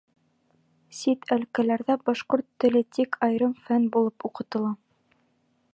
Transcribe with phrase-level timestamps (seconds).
[0.99, 4.73] Сит әлкәләрҙә башҡорт теле тик айырым фән булып уҡытыла.